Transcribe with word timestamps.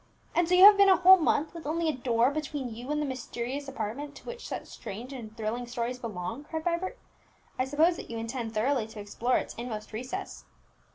"And 0.33 0.49
so 0.49 0.55
you 0.55 0.63
have 0.63 0.77
been 0.77 0.89
a 0.89 0.95
whole 0.97 1.19
month 1.19 1.53
with 1.53 1.67
only 1.67 1.87
a 1.87 1.91
door 1.93 2.31
between 2.31 2.73
you 2.73 2.89
and 2.89 2.99
the 2.99 3.05
mysterious 3.05 3.67
apartment 3.67 4.15
to 4.15 4.25
which 4.25 4.47
such 4.47 4.65
strange 4.65 5.13
and 5.13 5.37
thrilling 5.37 5.67
stories 5.67 5.99
belong!" 5.99 6.43
cried 6.43 6.63
Vibert. 6.63 6.97
"I 7.59 7.65
suppose 7.65 7.97
that 7.97 8.09
you 8.09 8.17
intend 8.17 8.55
thoroughly 8.55 8.87
to 8.87 8.99
explore 8.99 9.37
its 9.37 9.53
inmost 9.59 9.93
recess." 9.93 10.45